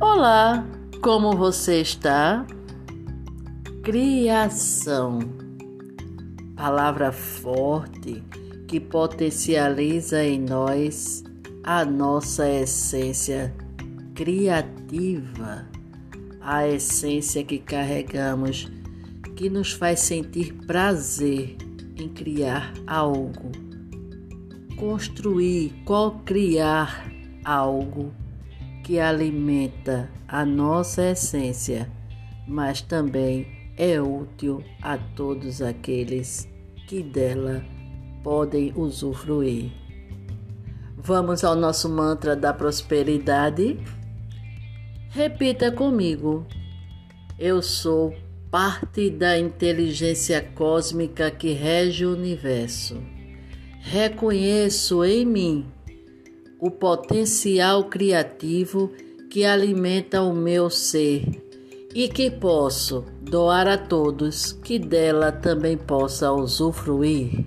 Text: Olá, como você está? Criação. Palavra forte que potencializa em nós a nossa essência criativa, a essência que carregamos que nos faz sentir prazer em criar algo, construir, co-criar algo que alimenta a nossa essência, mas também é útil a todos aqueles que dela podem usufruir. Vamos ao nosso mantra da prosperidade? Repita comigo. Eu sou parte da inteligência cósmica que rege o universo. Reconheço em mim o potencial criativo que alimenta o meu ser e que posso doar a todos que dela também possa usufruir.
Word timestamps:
Olá, 0.00 0.66
como 1.00 1.36
você 1.36 1.80
está? 1.80 2.44
Criação. 3.84 5.20
Palavra 6.56 7.12
forte 7.12 8.20
que 8.66 8.80
potencializa 8.80 10.24
em 10.24 10.40
nós 10.40 11.22
a 11.62 11.84
nossa 11.84 12.48
essência 12.48 13.54
criativa, 14.16 15.64
a 16.40 16.66
essência 16.66 17.44
que 17.44 17.60
carregamos 17.60 18.68
que 19.36 19.48
nos 19.48 19.72
faz 19.72 20.00
sentir 20.00 20.54
prazer 20.66 21.56
em 21.96 22.08
criar 22.08 22.74
algo, 22.84 23.52
construir, 24.76 25.72
co-criar 25.84 27.08
algo 27.44 28.12
que 28.84 29.00
alimenta 29.00 30.10
a 30.28 30.44
nossa 30.44 31.10
essência, 31.10 31.90
mas 32.46 32.82
também 32.82 33.72
é 33.78 34.00
útil 34.00 34.62
a 34.82 34.98
todos 34.98 35.62
aqueles 35.62 36.46
que 36.86 37.02
dela 37.02 37.64
podem 38.22 38.74
usufruir. 38.76 39.72
Vamos 40.98 41.42
ao 41.42 41.56
nosso 41.56 41.88
mantra 41.88 42.36
da 42.36 42.52
prosperidade? 42.52 43.78
Repita 45.08 45.72
comigo. 45.72 46.46
Eu 47.38 47.62
sou 47.62 48.14
parte 48.50 49.08
da 49.08 49.38
inteligência 49.38 50.42
cósmica 50.54 51.30
que 51.30 51.52
rege 51.52 52.04
o 52.04 52.12
universo. 52.12 53.02
Reconheço 53.80 55.02
em 55.04 55.24
mim 55.24 55.73
o 56.64 56.70
potencial 56.70 57.90
criativo 57.90 58.90
que 59.28 59.44
alimenta 59.44 60.22
o 60.22 60.32
meu 60.32 60.70
ser 60.70 61.22
e 61.94 62.08
que 62.08 62.30
posso 62.30 63.04
doar 63.20 63.68
a 63.68 63.76
todos 63.76 64.52
que 64.52 64.78
dela 64.78 65.30
também 65.30 65.76
possa 65.76 66.32
usufruir. 66.32 67.44